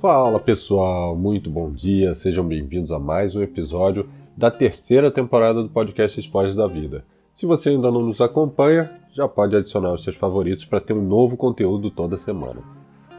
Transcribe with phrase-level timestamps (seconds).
[0.00, 5.68] Fala pessoal, muito bom dia, sejam bem-vindos a mais um episódio da terceira temporada do
[5.68, 7.04] podcast Esportes da Vida.
[7.32, 11.02] Se você ainda não nos acompanha, já pode adicionar os seus favoritos para ter um
[11.02, 12.62] novo conteúdo toda semana.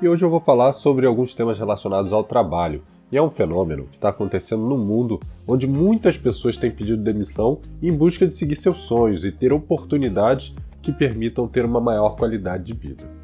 [0.01, 3.83] E hoje eu vou falar sobre alguns temas relacionados ao trabalho, e é um fenômeno
[3.87, 8.55] que está acontecendo no mundo onde muitas pessoas têm pedido demissão em busca de seguir
[8.55, 13.18] seus sonhos e ter oportunidades que permitam ter uma maior qualidade de vida.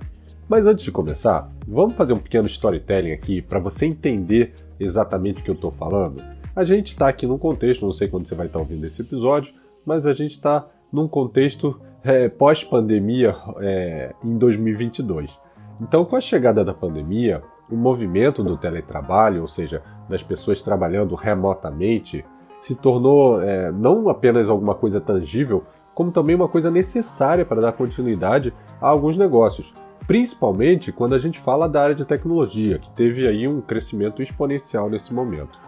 [0.47, 5.43] Mas antes de começar, vamos fazer um pequeno storytelling aqui para você entender exatamente o
[5.43, 6.23] que eu estou falando.
[6.55, 9.01] A gente está aqui num contexto, não sei quando você vai estar tá ouvindo esse
[9.01, 15.39] episódio, mas a gente está num contexto é, pós-pandemia é, em 2022.
[15.81, 21.15] Então, com a chegada da pandemia, o movimento do teletrabalho, ou seja, das pessoas trabalhando
[21.15, 22.23] remotamente,
[22.59, 25.63] se tornou é, não apenas alguma coisa tangível,
[25.95, 29.73] como também uma coisa necessária para dar continuidade a alguns negócios,
[30.07, 34.89] principalmente quando a gente fala da área de tecnologia, que teve aí um crescimento exponencial
[34.89, 35.59] nesse momento.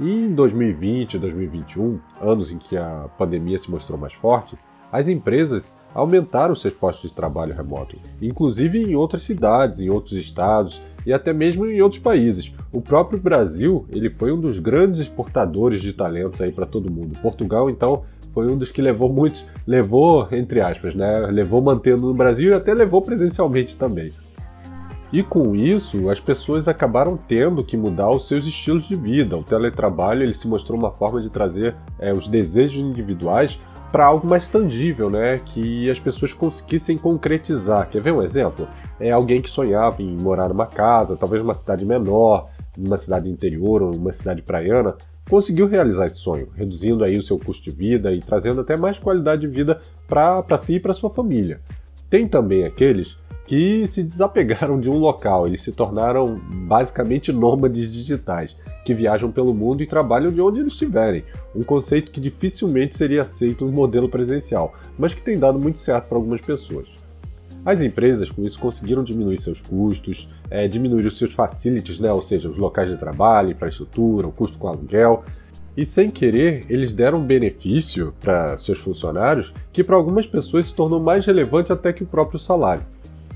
[0.00, 4.56] E em 2020 e 2021, anos em que a pandemia se mostrou mais forte,
[4.92, 10.82] as empresas aumentaram seus postos de trabalho remoto, inclusive em outras cidades, em outros estados
[11.04, 12.54] e até mesmo em outros países.
[12.72, 17.18] O próprio Brasil, ele foi um dos grandes exportadores de talentos aí para todo mundo.
[17.20, 18.04] Portugal, então,
[18.38, 21.26] foi um dos que levou muitos, levou entre aspas, né?
[21.26, 24.12] Levou mantendo no Brasil e até levou presencialmente também.
[25.12, 29.36] E com isso, as pessoas acabaram tendo que mudar os seus estilos de vida.
[29.36, 33.58] O teletrabalho ele se mostrou uma forma de trazer é, os desejos individuais
[33.90, 35.40] para algo mais tangível, né?
[35.44, 37.90] Que as pessoas conseguissem concretizar.
[37.90, 38.68] Quer ver um exemplo?
[39.00, 43.82] É alguém que sonhava em morar numa casa, talvez numa cidade menor, numa cidade interior
[43.82, 44.94] ou numa cidade praiana,
[45.28, 48.98] conseguiu realizar esse sonho, reduzindo aí o seu custo de vida e trazendo até mais
[48.98, 51.60] qualidade de vida para si e para sua família.
[52.08, 58.54] Tem também aqueles que se desapegaram de um local, eles se tornaram basicamente nômades digitais,
[58.84, 61.24] que viajam pelo mundo e trabalham de onde eles estiverem,
[61.54, 66.08] um conceito que dificilmente seria aceito no modelo presencial, mas que tem dado muito certo
[66.08, 66.97] para algumas pessoas.
[67.64, 72.12] As empresas, com isso, conseguiram diminuir seus custos, é, diminuir os seus facilities, né?
[72.12, 75.24] ou seja, os locais de trabalho, infraestrutura, o custo com aluguel.
[75.76, 80.74] E sem querer, eles deram um benefício para seus funcionários que para algumas pessoas se
[80.74, 82.84] tornou mais relevante até que o próprio salário.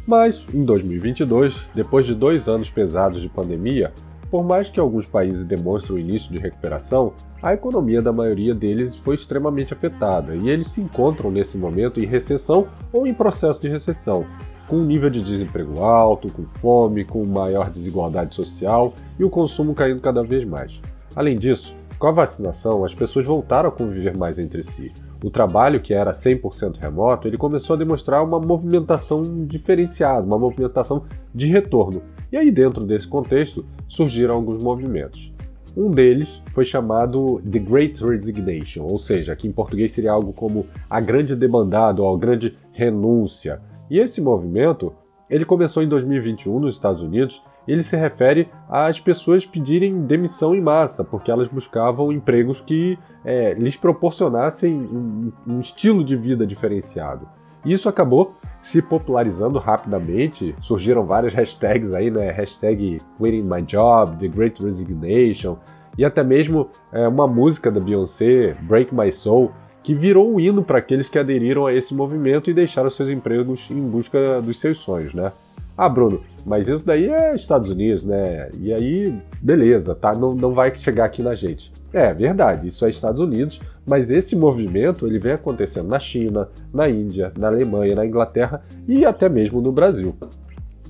[0.06, 3.92] Mas, em 2022, depois de dois anos pesados de pandemia,
[4.32, 7.12] por mais que alguns países demonstrem o início de recuperação,
[7.42, 12.06] a economia da maioria deles foi extremamente afetada e eles se encontram nesse momento em
[12.06, 14.24] recessão ou em processo de recessão,
[14.66, 19.74] com um nível de desemprego alto, com fome, com maior desigualdade social e o consumo
[19.74, 20.80] caindo cada vez mais.
[21.14, 24.90] Além disso, com a vacinação, as pessoas voltaram a conviver mais entre si.
[25.22, 31.04] O trabalho, que era 100% remoto, ele começou a demonstrar uma movimentação diferenciada, uma movimentação
[31.32, 32.02] de retorno.
[32.32, 35.32] E aí, dentro desse contexto, surgiram alguns movimentos.
[35.76, 40.66] Um deles foi chamado The Great Resignation, ou seja, que em português seria algo como
[40.90, 43.62] a grande demandada ou a grande renúncia.
[43.88, 44.92] E esse movimento,
[45.30, 50.60] ele começou em 2021 nos Estados Unidos, ele se refere às pessoas pedirem demissão em
[50.60, 57.28] massa, porque elas buscavam empregos que é, lhes proporcionassem um, um estilo de vida diferenciado.
[57.64, 60.54] E isso acabou se popularizando rapidamente.
[60.60, 62.30] Surgiram várias hashtags aí, né?
[62.32, 65.56] Hashtag Quitting My Job, The Great Resignation,
[65.96, 69.52] e até mesmo é, uma música da Beyoncé, Break My Soul,
[69.82, 73.68] que virou um hino para aqueles que aderiram a esse movimento e deixaram seus empregos
[73.70, 75.32] em busca dos seus sonhos, né?
[75.76, 78.50] Ah, Bruno, mas isso daí é Estados Unidos, né?
[78.58, 80.14] E aí, beleza, tá?
[80.14, 81.72] Não, não vai chegar aqui na gente.
[81.92, 86.88] É verdade, isso é Estados Unidos, mas esse movimento ele vem acontecendo na China, na
[86.88, 90.14] Índia, na Alemanha, na Inglaterra e até mesmo no Brasil.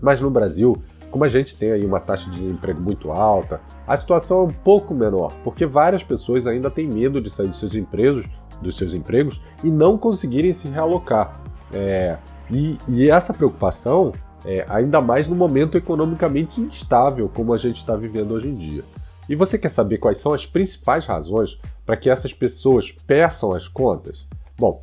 [0.01, 0.77] Mas no Brasil,
[1.11, 4.51] como a gente tem aí uma taxa de desemprego muito alta, a situação é um
[4.51, 8.29] pouco menor, porque várias pessoas ainda têm medo de sair dos seus empregos,
[8.61, 11.41] dos seus empregos e não conseguirem se realocar.
[11.73, 12.17] É,
[12.51, 14.13] e, e essa preocupação
[14.45, 18.85] é, ainda mais no momento economicamente instável como a gente está vivendo hoje em dia.
[19.29, 23.69] E você quer saber quais são as principais razões para que essas pessoas peçam as
[23.69, 24.27] contas?
[24.59, 24.83] Bom,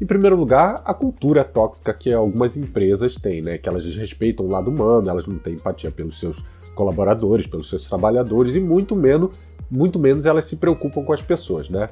[0.00, 3.58] em primeiro lugar, a cultura tóxica que algumas empresas têm, né?
[3.58, 6.44] Que elas desrespeitam o lado humano, elas não têm empatia pelos seus
[6.74, 9.36] colaboradores, pelos seus trabalhadores e muito menos,
[9.68, 11.90] muito menos elas se preocupam com as pessoas, né?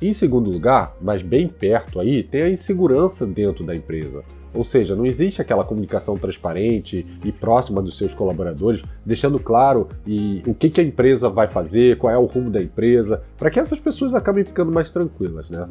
[0.00, 4.22] Em segundo lugar, mas bem perto aí, tem a insegurança dentro da empresa.
[4.54, 10.42] Ou seja, não existe aquela comunicação transparente e próxima dos seus colaboradores, deixando claro e,
[10.46, 13.58] o que, que a empresa vai fazer, qual é o rumo da empresa, para que
[13.58, 15.50] essas pessoas acabem ficando mais tranquilas.
[15.50, 15.68] Né?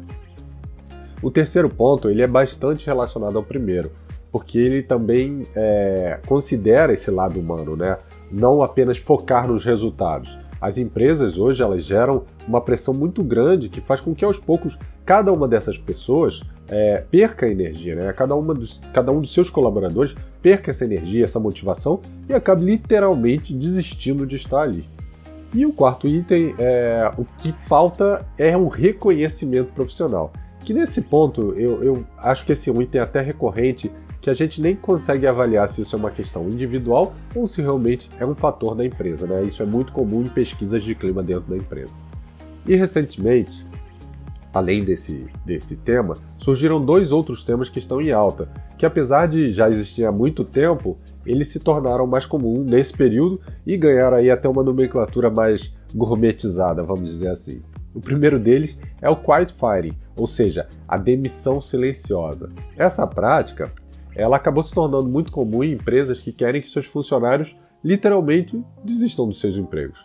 [1.22, 3.90] O terceiro ponto ele é bastante relacionado ao primeiro,
[4.30, 7.96] porque ele também é, considera esse lado humano, né?
[8.30, 10.38] não apenas focar nos resultados.
[10.60, 14.78] As empresas hoje elas geram uma pressão muito grande que faz com que aos poucos
[15.04, 18.12] cada uma dessas pessoas é, perca energia, né?
[18.12, 22.64] cada, uma dos, cada um dos seus colaboradores perca essa energia, essa motivação e acabe
[22.64, 24.88] literalmente desistindo de estar ali.
[25.54, 30.32] E o quarto item, é, o que falta é um reconhecimento profissional.
[30.64, 33.90] Que nesse ponto eu, eu acho que esse é item até recorrente
[34.20, 38.08] que a gente nem consegue avaliar se isso é uma questão individual ou se realmente
[38.18, 39.26] é um fator da empresa.
[39.26, 39.44] Né?
[39.44, 42.02] Isso é muito comum em pesquisas de clima dentro da empresa.
[42.66, 43.66] E recentemente,
[44.52, 49.50] além desse, desse tema, surgiram dois outros temas que estão em alta, que apesar de
[49.50, 54.30] já existir há muito tempo, eles se tornaram mais comuns nesse período e ganharam aí
[54.30, 57.62] até uma nomenclatura mais gourmetizada, vamos dizer assim.
[57.94, 62.52] O primeiro deles é o quiet firing, ou seja, a demissão silenciosa.
[62.76, 63.72] Essa prática
[64.14, 69.26] ela acabou se tornando muito comum em empresas que querem que seus funcionários literalmente desistam
[69.26, 69.98] dos seus empregos.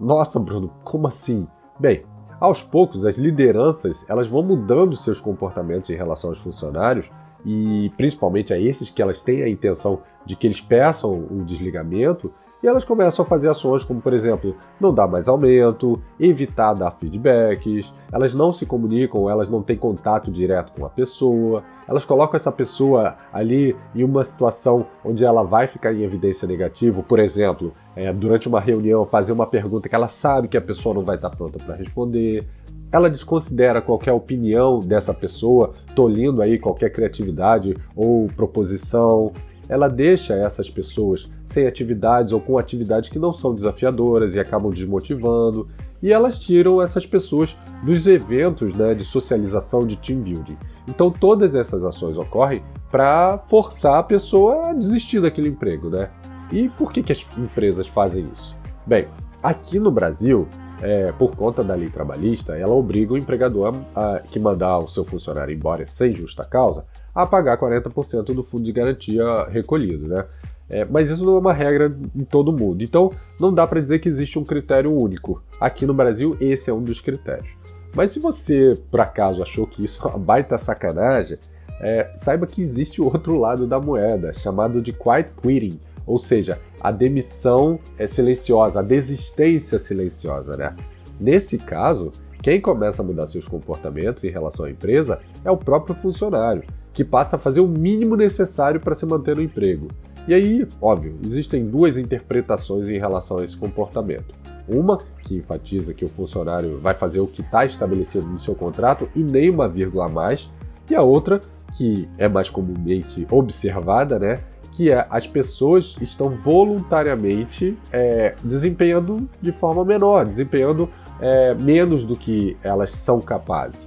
[0.00, 1.46] Nossa, Bruno, como assim?
[1.78, 2.02] Bem,
[2.44, 7.10] aos poucos as lideranças elas vão mudando seus comportamentos em relação aos funcionários
[7.44, 12.32] e principalmente a esses que elas têm a intenção de que eles peçam o desligamento
[12.64, 16.92] e elas começam a fazer ações como, por exemplo, não dar mais aumento, evitar dar
[16.92, 22.36] feedbacks, elas não se comunicam, elas não têm contato direto com a pessoa, elas colocam
[22.36, 27.74] essa pessoa ali em uma situação onde ela vai ficar em evidência negativa, por exemplo,
[27.94, 31.16] é, durante uma reunião fazer uma pergunta que ela sabe que a pessoa não vai
[31.16, 32.48] estar pronta para responder,
[32.90, 39.32] ela desconsidera qualquer opinião dessa pessoa, tolindo aí qualquer criatividade ou proposição.
[39.68, 44.70] Ela deixa essas pessoas sem atividades ou com atividades que não são desafiadoras e acabam
[44.70, 45.68] desmotivando,
[46.02, 50.56] e elas tiram essas pessoas dos eventos né, de socialização de team building.
[50.86, 56.10] Então todas essas ações ocorrem para forçar a pessoa a desistir daquele emprego, né?
[56.52, 58.54] E por que, que as empresas fazem isso?
[58.86, 59.08] Bem,
[59.42, 60.46] aqui no Brasil,
[60.82, 64.88] é, por conta da lei trabalhista, ela obriga o empregador a, a, que mandar o
[64.88, 66.84] seu funcionário embora sem justa causa
[67.14, 70.24] a pagar 40% do fundo de garantia recolhido, né?
[70.68, 72.82] É, mas isso não é uma regra em todo mundo.
[72.82, 75.42] Então, não dá para dizer que existe um critério único.
[75.60, 77.50] Aqui no Brasil, esse é um dos critérios.
[77.94, 81.38] Mas se você, por acaso, achou que isso é uma baita sacanagem,
[81.80, 86.58] é, saiba que existe o outro lado da moeda, chamado de quiet quitting, ou seja,
[86.80, 90.56] a demissão é silenciosa, a desistência silenciosa.
[90.56, 90.74] Né?
[91.20, 92.10] Nesse caso,
[92.42, 96.64] quem começa a mudar seus comportamentos em relação à empresa é o próprio funcionário,
[96.94, 99.88] que passa a fazer o mínimo necessário para se manter no emprego.
[100.26, 104.34] E aí, óbvio, existem duas interpretações em relação a esse comportamento.
[104.66, 109.08] Uma que enfatiza que o funcionário vai fazer o que está estabelecido no seu contrato
[109.14, 110.50] e nem uma vírgula a mais,
[110.88, 111.40] e a outra,
[111.76, 114.40] que é mais comumente observada, né,
[114.72, 120.88] que é as pessoas estão voluntariamente é, desempenhando de forma menor, desempenhando
[121.20, 123.80] é, menos do que elas são capazes.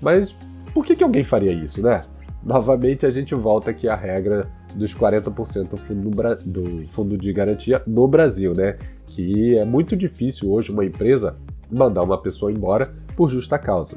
[0.00, 0.36] Mas
[0.72, 2.00] por que, que alguém faria isso, né?
[2.44, 6.10] Novamente a gente volta aqui à regra dos 40% do fundo,
[6.44, 8.76] do fundo de garantia no Brasil, né?
[9.06, 11.36] Que é muito difícil hoje uma empresa
[11.70, 13.96] mandar uma pessoa embora por justa causa,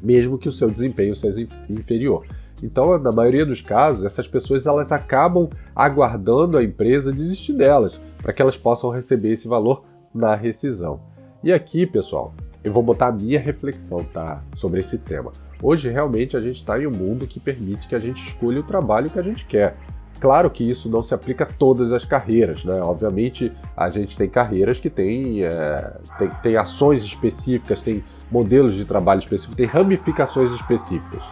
[0.00, 2.24] mesmo que o seu desempenho seja inferior.
[2.62, 8.32] Então, na maioria dos casos, essas pessoas elas acabam aguardando a empresa desistir delas, para
[8.32, 9.82] que elas possam receber esse valor
[10.14, 11.00] na rescisão.
[11.42, 15.32] E aqui, pessoal, eu vou botar a minha reflexão tá, sobre esse tema.
[15.62, 18.62] Hoje, realmente, a gente está em um mundo que permite que a gente escolha o
[18.62, 19.76] trabalho que a gente quer.
[20.18, 22.80] Claro que isso não se aplica a todas as carreiras, né?
[22.82, 28.84] Obviamente, a gente tem carreiras que têm, é, tem, tem ações específicas, tem modelos de
[28.84, 31.22] trabalho específicos, tem ramificações específicas.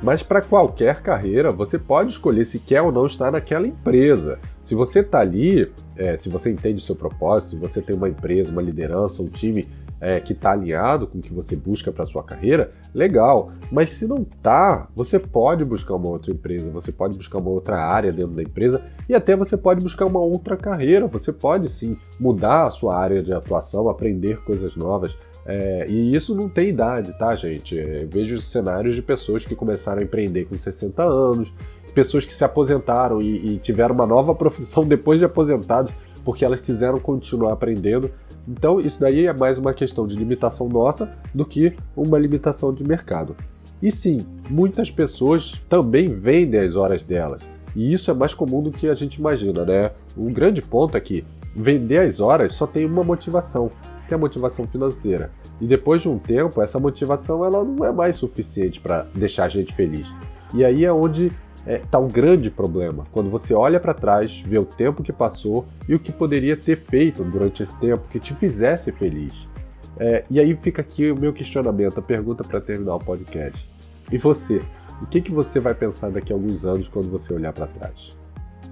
[0.00, 4.38] Mas para qualquer carreira, você pode escolher se quer ou não estar naquela empresa.
[4.62, 8.08] Se você está ali, é, se você entende o seu propósito, se você tem uma
[8.08, 9.66] empresa, uma liderança, um time
[10.04, 13.50] é, que está alinhado com o que você busca para sua carreira, legal.
[13.72, 17.82] Mas se não está, você pode buscar uma outra empresa, você pode buscar uma outra
[17.82, 21.06] área dentro da empresa e até você pode buscar uma outra carreira.
[21.06, 25.16] Você pode sim mudar a sua área de atuação, aprender coisas novas.
[25.46, 27.74] É, e isso não tem idade, tá, gente?
[27.74, 31.52] Eu vejo cenários de pessoas que começaram a empreender com 60 anos,
[31.94, 35.92] pessoas que se aposentaram e, e tiveram uma nova profissão depois de aposentados,
[36.24, 38.10] porque elas quiseram continuar aprendendo.
[38.48, 42.84] Então, isso daí é mais uma questão de limitação nossa do que uma limitação de
[42.84, 43.36] mercado.
[43.82, 47.48] E sim, muitas pessoas também vendem as horas delas.
[47.76, 49.90] E isso é mais comum do que a gente imagina, né?
[50.16, 53.70] Um grande ponto é que vender as horas só tem uma motivação,
[54.06, 55.30] que é a motivação financeira.
[55.60, 59.48] E depois de um tempo, essa motivação ela não é mais suficiente para deixar a
[59.48, 60.12] gente feliz.
[60.54, 61.32] E aí é onde
[61.66, 63.06] é, tá o grande problema.
[63.12, 66.76] Quando você olha para trás, vê o tempo que passou e o que poderia ter
[66.76, 69.48] feito durante esse tempo que te fizesse feliz.
[69.96, 73.68] É, e aí fica aqui o meu questionamento, a pergunta para terminar o podcast.
[74.10, 74.60] E você?
[75.00, 78.16] O que, que você vai pensar daqui a alguns anos quando você olhar para trás?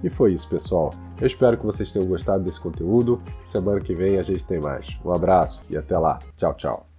[0.03, 0.93] E foi isso, pessoal.
[1.19, 3.21] Eu espero que vocês tenham gostado desse conteúdo.
[3.45, 4.99] Semana que vem a gente tem mais.
[5.03, 6.19] Um abraço e até lá.
[6.35, 6.92] Tchau, tchau.